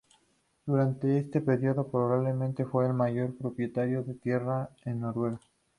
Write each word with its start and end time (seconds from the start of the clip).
Durante 0.65 1.19
este 1.19 1.41
periodo 1.41 1.87
probablemente 1.89 2.65
fue 2.65 2.87
el 2.87 2.93
mayor 2.93 3.37
propietario 3.37 4.01
de 4.01 4.15
tierra 4.15 4.71
en 4.83 5.01
Noruega. 5.01 5.39